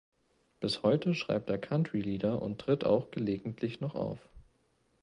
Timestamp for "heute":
0.81-1.13